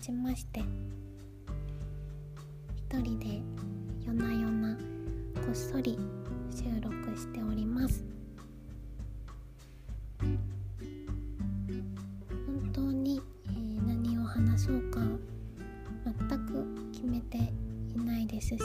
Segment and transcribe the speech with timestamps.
[0.00, 0.60] ちまして。
[2.90, 3.42] 一人で
[4.06, 4.74] 夜な夜な
[5.34, 5.98] こっそり
[6.50, 8.04] 収録しております。
[10.20, 10.38] 本
[12.72, 15.00] 当に、えー何を話そうか
[16.04, 17.38] 全く決めて
[17.94, 18.58] いないですし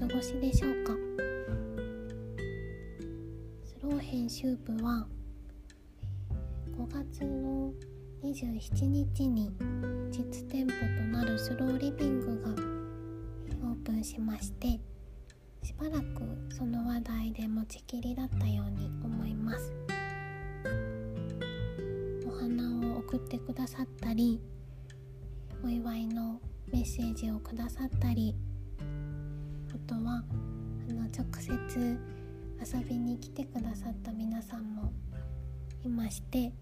[0.00, 0.94] 過ごしでしょうか？
[3.62, 5.06] スロー編集部は
[6.74, 7.70] 5月の
[8.22, 9.52] 27日に
[10.10, 12.48] 実店舗となるスローリビングが
[13.68, 14.68] オープンしまして
[15.62, 16.04] しばらく
[16.48, 19.74] その話題で持ちきりだったように思います。
[22.26, 24.40] お花を送ってくださったり
[25.62, 26.40] お祝いの
[26.72, 28.34] メッセージをくださったり
[29.90, 30.22] とは
[30.88, 31.98] あの直接
[32.64, 34.92] 遊びに来てくださった皆さんも
[35.84, 36.52] いまして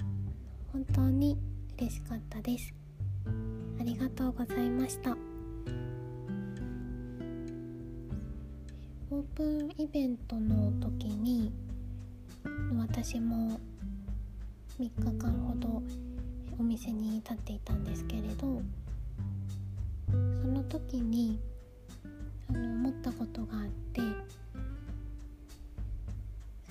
[0.73, 1.37] 本当に
[1.77, 2.73] 嬉しかったです。
[3.79, 5.15] ありがとうございました。
[9.11, 11.53] オープンイベントの時に
[12.79, 13.61] 私も
[14.81, 15.83] 3日間ほど
[16.59, 18.63] お店に立っていたんですけれど
[20.11, 21.39] その時に
[22.49, 24.01] あの思ったことがあって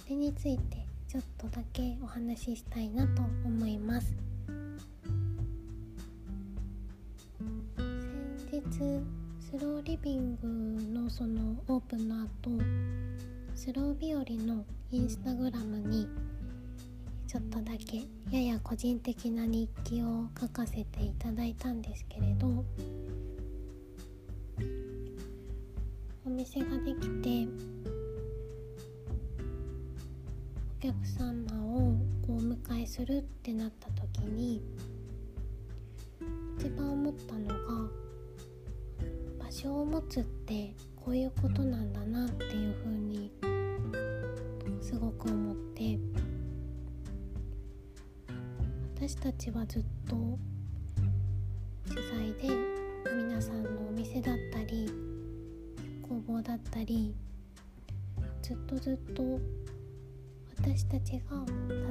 [0.03, 4.15] それについてちょっとだけお話ししたいなと思います。
[8.49, 12.51] 先日スローリビングのそのオープンの後
[13.55, 16.07] スロー日和のインスタグラムに
[17.27, 18.03] ちょっとだけ
[18.35, 22.63] やや個人的な日記を書かせていただいたんですけれど
[26.37, 27.47] 店ができて
[30.77, 31.95] お客様を
[32.27, 34.61] お迎えするってなった時に
[36.59, 37.55] 一番思ったのが
[39.43, 43.31] 場所を持つってこういうことなんだなっていう風に
[44.79, 45.97] すごく思って
[48.95, 50.15] 私たちはずっと
[51.89, 52.55] 取材で
[53.11, 54.46] 皆さんのお店だった
[56.87, 57.13] り
[58.41, 59.23] ずっとずっと
[60.57, 61.37] 私たちが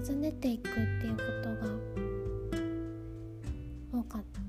[0.07, 1.55] 訪ねていくっていうこと
[3.95, 4.46] が多かった。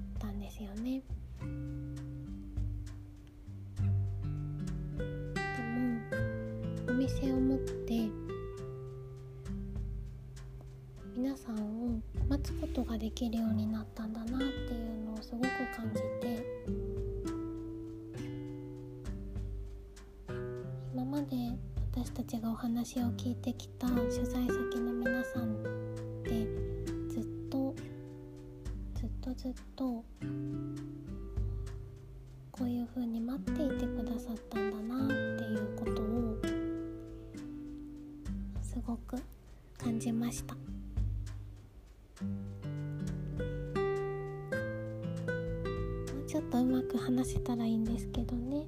[46.14, 48.66] もうちょっとうまく話せたらいいんですけどね。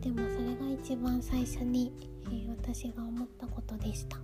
[0.00, 1.92] でもそれが一番最初に、
[2.26, 4.18] えー私が思ったことでした。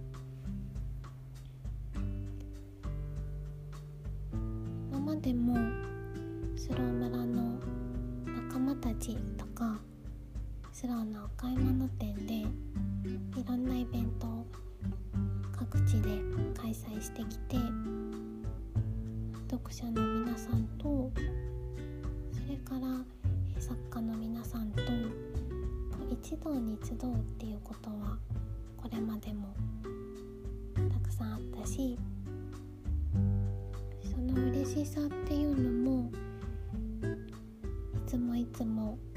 [38.55, 38.97] つも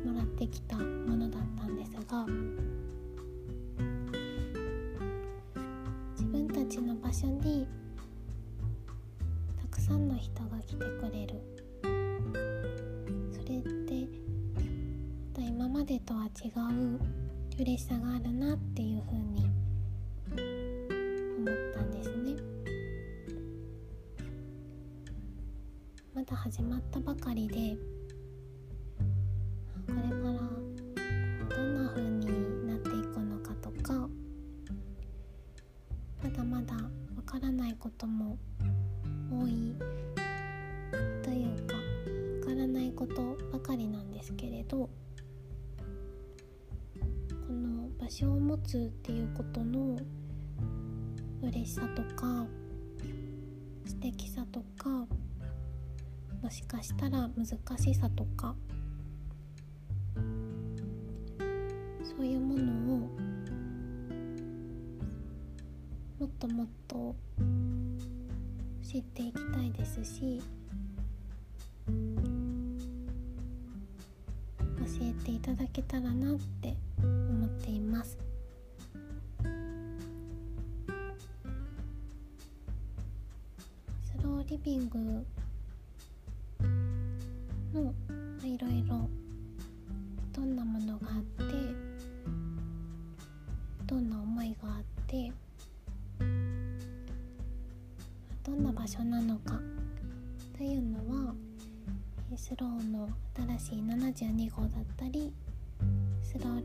[0.00, 2.24] つももらってきたものだったんですが
[6.12, 7.66] 自分たちの場所に
[9.60, 11.42] たくさんの人が来てくれる。
[13.32, 14.08] それって
[15.40, 17.00] 今までとは違う
[17.60, 19.50] 嬉しさがあるなっていうふうに
[21.38, 22.36] 思ったんですね。
[26.14, 27.97] まだ始まったばかりで
[54.18, 55.06] きさとか
[56.42, 57.46] もしかしたら難
[57.78, 58.54] しさとか
[62.02, 62.98] そういうものを
[66.18, 67.14] もっともっと
[68.82, 70.42] 知っていきたいですし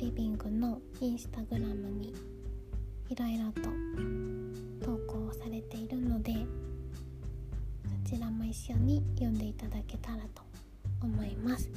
[0.03, 2.13] リビングのインスタグラムに
[3.07, 3.69] いろいろと
[4.85, 6.33] 投稿されているので
[8.05, 10.41] そちらも一緒に読んでいただけたらと
[11.01, 11.71] 思います。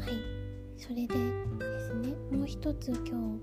[0.00, 0.14] はい
[0.76, 3.38] それでですねもう一つ今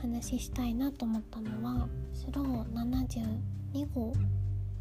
[0.00, 4.14] 話したいなと思ったのはスロー72号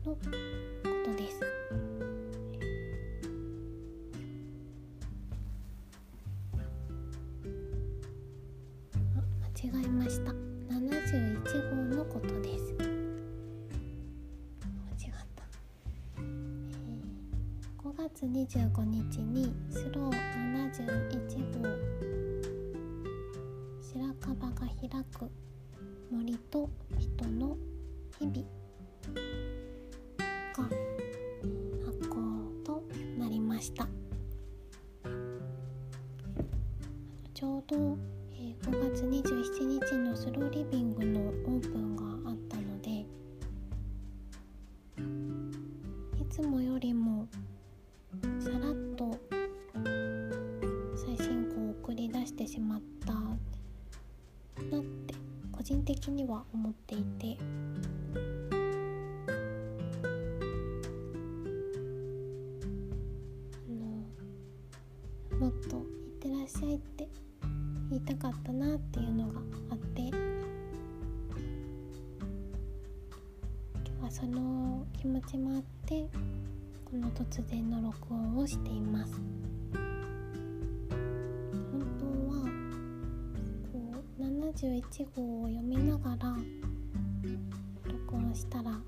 [0.05, 2.12] のことです。
[33.63, 33.87] した。
[37.33, 37.97] ちょうど、
[38.63, 43.05] 5月27日のスローリビングのオープンがあったので
[46.21, 47.27] いつもよりも
[48.39, 49.17] さらっと
[50.95, 55.15] 最新号を送り出してしまったなって
[55.51, 57.32] 個人的には思っていて
[68.13, 69.39] 言いたかったなっていうのが
[69.71, 70.11] あって今
[74.01, 76.07] 日はその気持ちもあって
[76.85, 79.13] この突然の録音をしています。
[81.71, 82.43] 本当は
[83.71, 83.79] こ
[84.19, 84.81] う71
[85.15, 86.35] 号を読みながら
[87.85, 88.79] 録音したら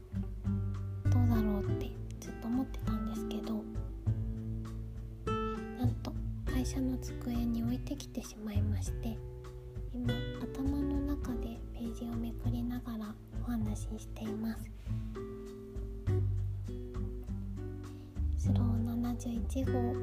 [19.48, 19.94] 1号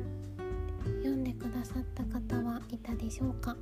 [1.03, 3.57] 読んでくださった方はいたでしょうか？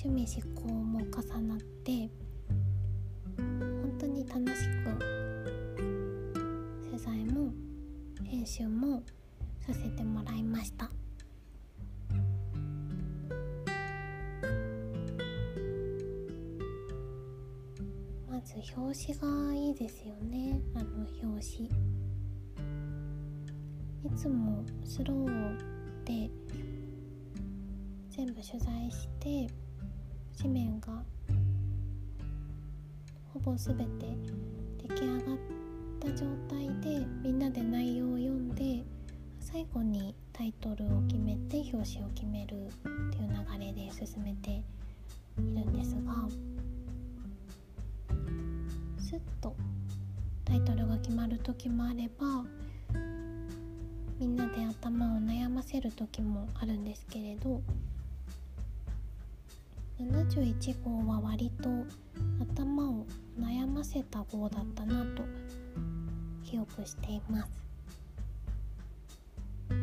[0.00, 1.08] 趣味思考も重
[1.48, 2.08] なって
[3.36, 4.96] 本当に楽しく
[6.88, 7.52] 取材も
[8.22, 9.02] 編集も
[9.58, 10.88] させてもらいました。
[18.30, 20.60] まず表紙がいいですよね。
[20.76, 21.68] あの表紙。
[24.04, 25.58] いつもスロー
[26.04, 26.30] で
[28.10, 29.48] 全部取材して
[30.40, 31.02] 紙面が
[33.34, 33.84] ほぼ全て
[34.86, 35.38] 出来上がっ
[35.98, 38.84] た状態でみんなで内容を読んで
[39.40, 42.70] 最後にタイトルを決めて表紙を決めるっ
[43.10, 43.28] ていう
[43.58, 44.62] 流れで進めてい
[45.38, 46.14] るんですが
[49.00, 49.56] スッと
[50.44, 52.44] タイトルが決まる時もあれば
[54.20, 57.60] みんなで頭を悩ませる時もあるんですけれど
[60.00, 61.68] 71号は割と
[62.40, 63.06] 頭を
[63.38, 65.24] 悩ませた号だったなと
[66.44, 67.50] 記憶しています。
[69.68, 69.74] そ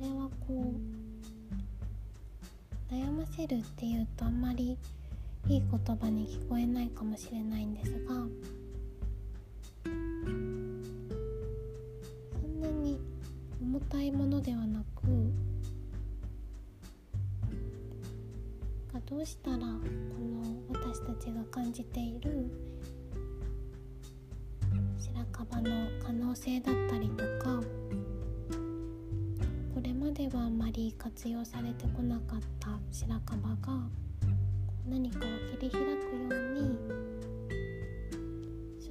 [0.00, 0.74] れはこ
[2.90, 4.76] う悩ませるっていうとあんまり
[5.48, 8.14] いい言葉に聞こえないかもしれないんですが
[9.84, 9.88] そ
[12.46, 13.00] んなに
[13.60, 14.91] 重たいものではなく
[19.12, 19.76] どうしたらこの
[20.70, 22.50] 私たちが感じている
[24.98, 27.60] 白樺の可能性だったりとか
[29.74, 33.86] これまではあまり活用されてこなかった白樺が
[34.88, 35.22] 何かを
[35.58, 35.90] 切り開くよ
[36.30, 36.78] うに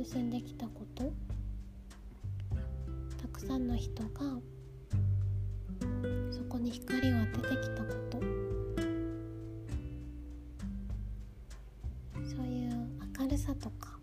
[0.05, 1.11] 進んできたこと
[3.19, 4.09] たくさんの人が
[6.29, 8.40] そこに光を当ててきたこと
[13.41, 14.00] さとか。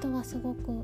[0.00, 0.82] 人はすごく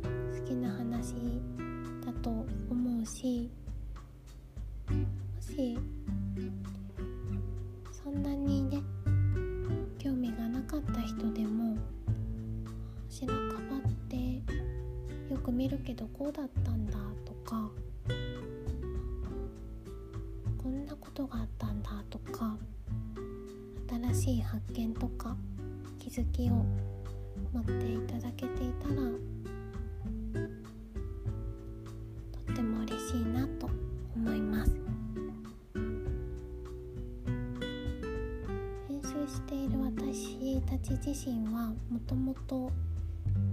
[40.77, 42.71] たち自身はもともと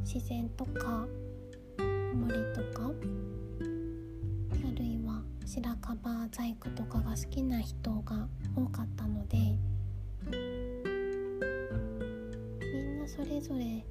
[0.04, 1.08] 自然とか
[2.14, 2.92] 森とかあ
[4.78, 8.28] るいは白樺細工とかが好きな人が
[8.58, 10.38] 多かったのでみ
[12.82, 13.86] んなそれぞれ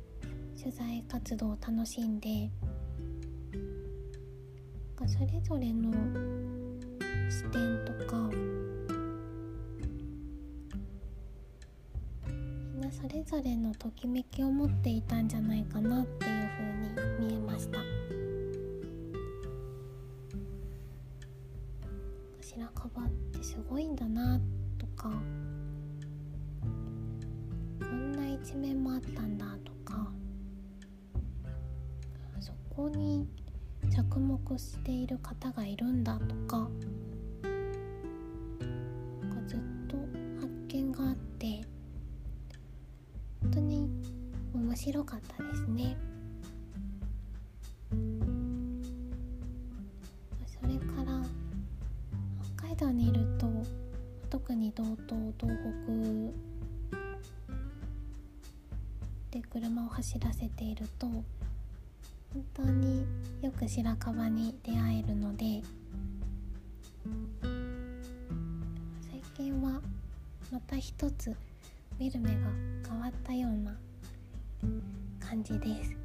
[0.60, 2.50] 取材活動を楽しんで
[5.06, 5.90] それぞれの
[7.30, 8.28] 視点とか
[13.02, 16.49] それぞれのときめきを持っていたんじゃないかなっていう
[17.18, 17.80] 風に見えました。
[22.40, 24.40] 白樺ってすごいんだな
[24.78, 25.11] とか
[27.80, 30.09] こんな一面もあったんだとか
[32.38, 33.26] そこに
[33.90, 36.68] 着目している方がいるんだとか
[44.84, 45.96] 白かったですね。
[50.44, 51.22] それから
[52.56, 53.48] 北海道にいると
[54.28, 55.56] 特に道東東
[59.30, 61.24] 北で車を走らせていると本
[62.52, 63.06] 当に
[63.40, 65.62] よく白樺に出会えるので
[69.08, 69.80] 最近は
[70.50, 71.36] また一つ
[72.00, 72.36] 見る目が
[72.88, 73.31] 変わったような
[75.42, 75.96] 感じです。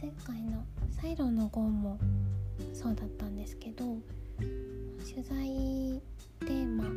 [0.00, 0.64] 前回の
[1.00, 1.98] サイロの号も
[2.72, 3.96] そうだったんですけど
[4.38, 6.00] 取材
[6.40, 6.90] テーマが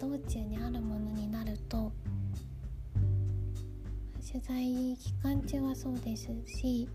[0.00, 1.90] 道中にあるものになると
[4.24, 6.88] 取材期間中はそうですし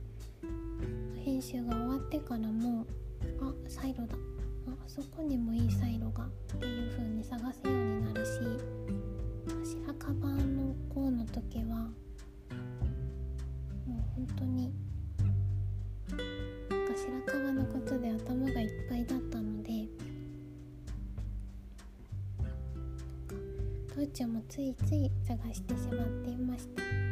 [1.26, 2.86] 編集が終わってからも
[3.42, 4.16] あサイロだ。
[4.68, 6.30] あそこにもいいサイロがっ
[6.60, 8.32] ていう風に探すようになるし
[9.50, 10.18] 白樺
[10.56, 11.90] の号の時はも
[13.88, 14.72] う本当に
[16.70, 19.88] なんか白樺のことで頭がいっぱいだったので
[23.94, 27.09] 父ちゃんもついつい探してしまっていました。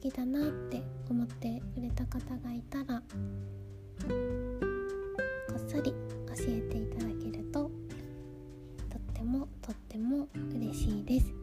[0.00, 3.04] きだなって思ってくれた方がいたらこ
[5.56, 5.96] っそり教
[6.48, 11.39] えていただけるととってもとっても嬉しいです。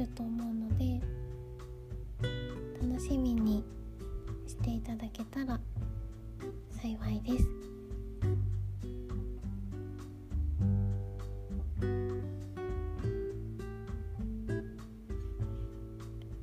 [0.00, 0.98] ると思うので
[2.80, 3.62] 楽しみに
[4.46, 5.60] していただけたら
[6.70, 7.46] 幸いです。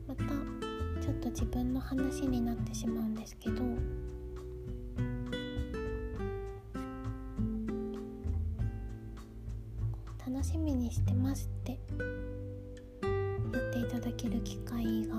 [0.08, 0.24] また
[1.02, 3.64] ちょっと自分の話になってしまうんですけど
[10.32, 11.80] 楽しみにしてますって
[14.00, 15.16] ただける機会が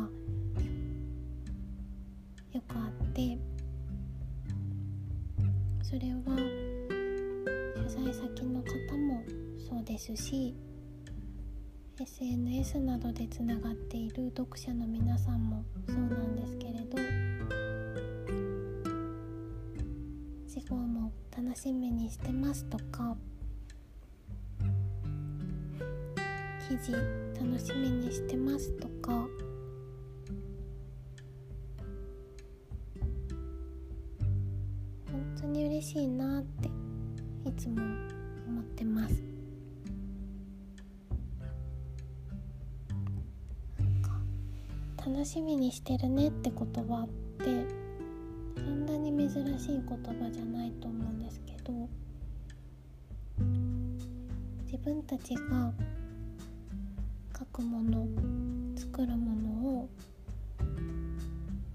[2.52, 3.36] よくあって
[5.82, 6.36] それは
[7.74, 9.24] 取材先の方も
[9.68, 10.54] そうですし
[12.00, 16.98] SNS などでつながっている読者の皆さんもそうなんですけれど
[20.46, 23.16] 次号も楽しみにしてますとか
[26.68, 29.12] 記事楽しみにしてますとか。
[35.10, 36.68] 本当に嬉しいなって
[37.48, 37.76] いつも
[38.46, 39.22] 思ってます。
[43.78, 44.10] なんか
[45.06, 47.08] 楽しみにしてるねって言葉っ
[47.44, 47.66] て
[48.56, 51.72] そんなに珍しい言葉じゃないと思うんですけど
[54.64, 55.72] 自分たちが
[57.58, 58.06] くもの
[58.76, 59.48] 作るもの
[59.80, 59.88] を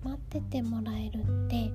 [0.01, 1.69] 待っててもらえるって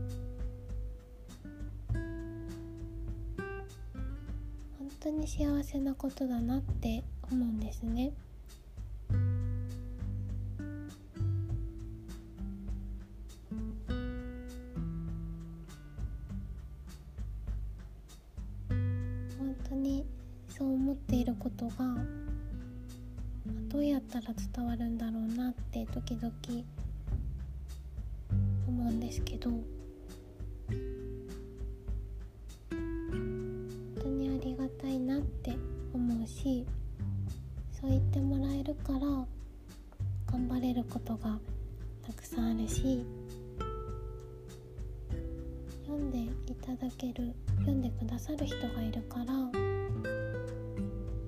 [4.78, 8.12] 本当に幸せなことだなって思うんですね。
[19.38, 20.06] 本当に
[20.48, 22.17] そう思っていることが
[24.08, 26.32] ったら伝わるんだろうなって時々
[28.66, 29.50] 思うんですけど。
[32.70, 35.54] 本当にありがたいなって
[35.92, 36.64] 思うし
[37.70, 39.00] そう言ってもらえるから
[40.30, 41.38] 頑張れることが
[42.06, 43.04] たくさんあるし
[45.86, 49.24] 読んでいただける読んでくださる人がいるから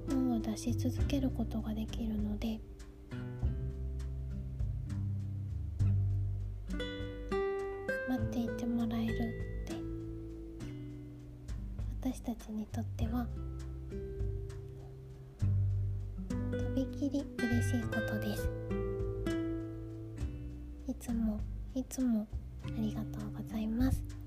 [0.08, 2.09] 本を出し続けることができる。
[12.22, 13.26] 私たちにとっては
[16.28, 18.48] とびきり嬉しいことです。
[20.86, 21.40] いつも
[21.74, 22.26] いつも
[22.64, 24.19] ありがとうございます。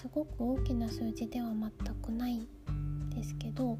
[0.00, 3.76] すごく大きな数字では全くないんですけど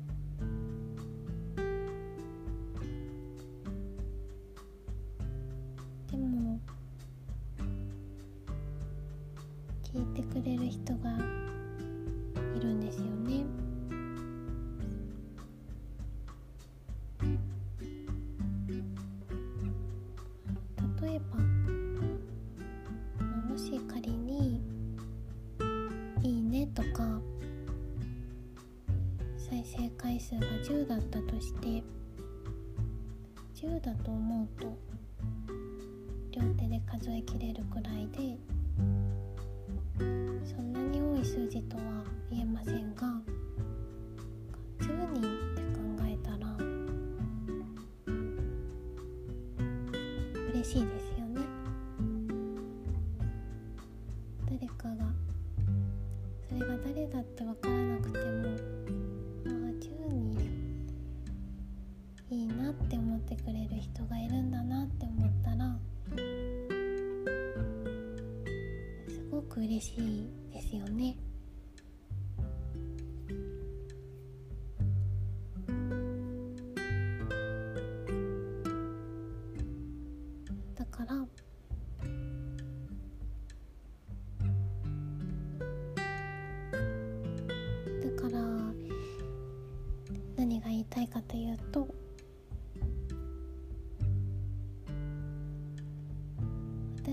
[50.58, 51.17] 嬉しいですよ。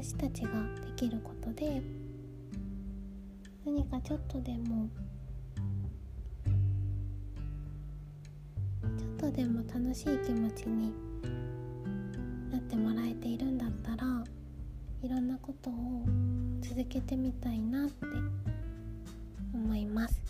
[0.06, 0.50] 私たちが
[0.86, 1.82] できることで
[3.66, 4.88] 何かちょっとでも
[8.84, 10.94] ちょっとでも楽しい気持ちに
[12.52, 14.24] なってもらえているんだったら
[15.02, 15.74] いろんなことを
[16.62, 18.06] 続けてみたいなって
[19.56, 20.22] 思います。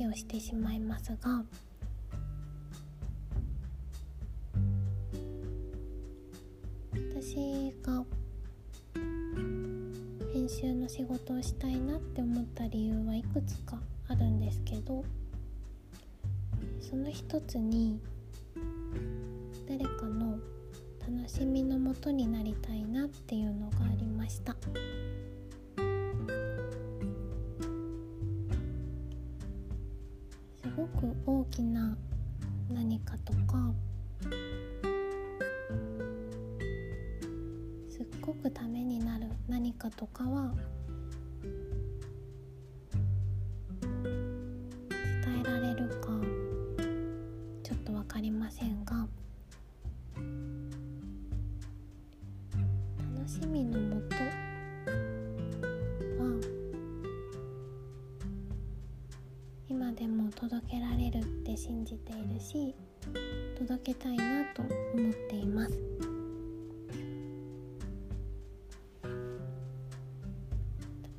[0.00, 1.44] をしてしまいますが
[7.20, 7.36] 私
[7.82, 8.02] が
[10.32, 13.78] 編集の仕事をしたいなって思った理由はいくつか
[14.08, 15.04] あるんですけど
[16.80, 18.00] その一つに
[19.68, 20.38] 誰かの
[21.00, 24.56] 楽しみのもとになりたいなっていうのがありました。
[33.04, 33.72] かとか。
[37.88, 40.54] すっごくためになる何かとかは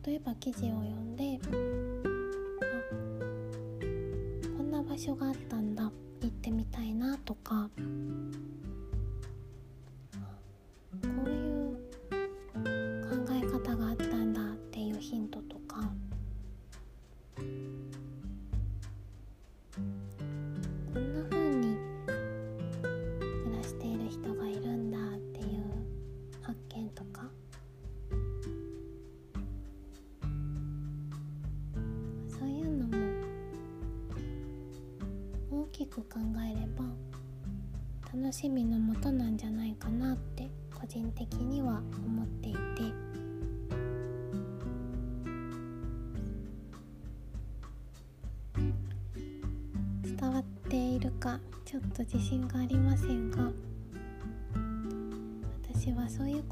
[0.05, 1.47] 例えば記事を読んであ
[4.57, 5.83] こんな場所があったんだ
[6.21, 7.69] 行ってみたいなとか。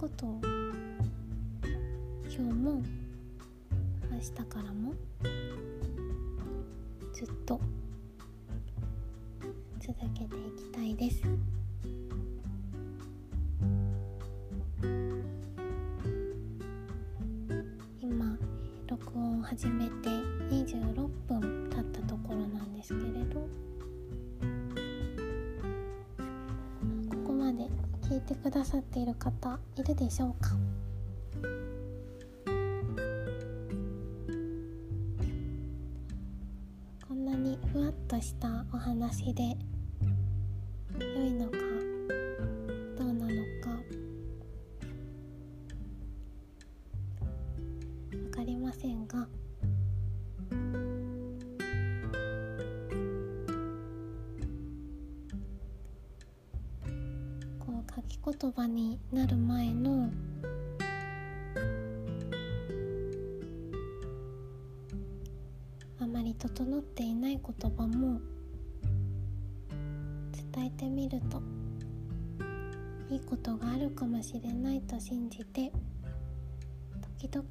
[0.01, 0.41] ことを。
[2.23, 2.81] 今日も。
[4.09, 4.95] 明日からも。
[7.13, 7.61] ずっと。
[9.79, 11.21] 続けていきたいです。
[18.01, 18.35] 今
[18.87, 20.09] 録音を始めて
[20.49, 21.50] 26分。
[28.11, 30.49] 聞いてくださっている方いるでしょうか？
[58.11, 60.09] き言葉になる前の
[65.97, 68.19] あまり整っていない言葉も
[70.53, 71.41] 伝えてみると
[73.09, 75.71] いいことがあるかもしれないと信じて
[77.17, 77.47] 時々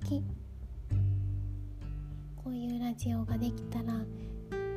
[2.37, 3.95] こういうラジオができたら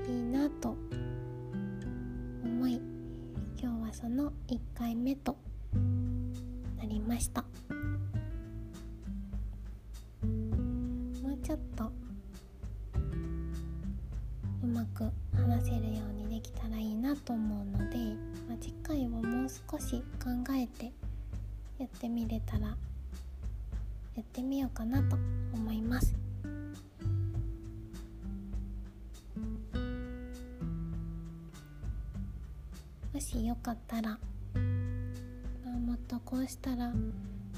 [0.08, 0.78] いいなと
[2.46, 2.80] 思い
[3.62, 5.43] 今日はその1回目と
[7.04, 7.48] ましたも
[11.34, 11.92] うちょっと
[14.64, 17.98] うまく話せるようにできたらいいなと思うので、
[18.48, 20.92] まあ、次回をもう少し考えて
[21.78, 22.68] やってみれたら
[24.16, 25.18] やってみようかなと
[25.54, 26.16] 思います。
[33.14, 34.18] もしよかったら、
[36.14, 36.94] とこうしたら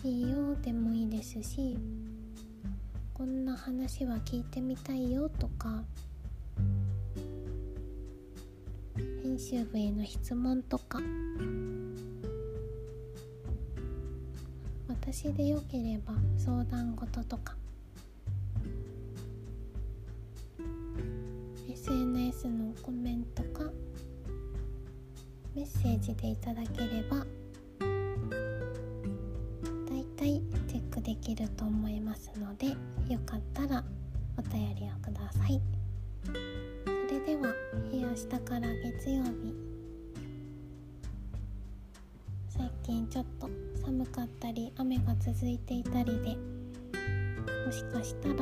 [0.05, 1.77] いいよでもいいですし
[3.13, 5.83] こんな話は聞いてみたいよとか
[9.21, 11.01] 編集部への質問とか
[14.87, 17.57] 私でよければ相談事とか
[21.69, 23.69] SNS のコメントか
[25.53, 27.25] メッセージでいただければ
[31.21, 33.83] できると思いますのでよかったら
[34.37, 35.61] お便りをください。
[36.25, 36.31] そ
[37.13, 37.53] れでは
[37.91, 39.53] 明日から月曜日。
[42.49, 43.49] 最近ちょっと
[43.83, 46.37] 寒かったり雨が続いていたりで
[47.65, 48.35] もしかしたら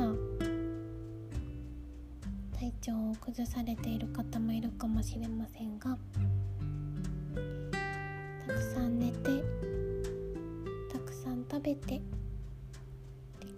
[2.58, 5.98] 体調を崩されている方もいるかもしれませんが
[8.46, 9.42] たくさん寝て
[10.92, 12.00] たくさん食べて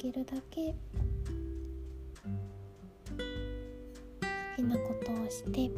[0.06, 0.68] きるだけ。
[0.70, 0.76] 好
[4.56, 5.68] きなことをして。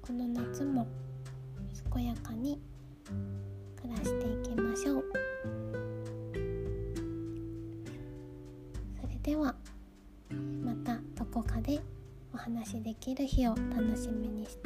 [0.00, 0.86] この夏も
[1.92, 2.58] 健やかに
[3.76, 5.04] 暮らしていきましょう。
[9.02, 9.54] それでは
[10.64, 11.82] またどこかで
[12.32, 14.65] お話しできる日を楽しみにして。